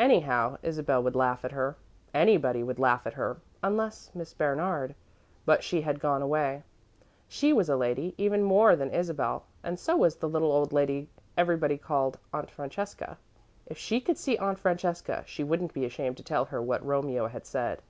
[0.00, 1.76] Anyhow, Isabel would laugh at her.
[2.14, 4.94] Anybody would laugh at her unless Miss Bernard
[5.44, 6.62] but she had gone away.
[7.28, 11.10] She was a lady, even more than Isabel, and so was the little old lady
[11.36, 13.18] everybody called "Aunt Francesca."
[13.66, 17.26] If she could see "Aunt Francesca," she wouldn't be ashamed to tell her what Romeo
[17.26, 17.82] had said.